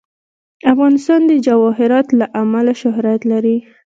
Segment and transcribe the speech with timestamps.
[0.73, 3.57] افغانستان د جواهرات له امله شهرت لري.